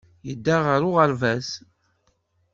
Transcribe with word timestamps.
Yedda 0.27 0.57
ɣer 0.65 0.81
uɣerbaz. 0.89 1.47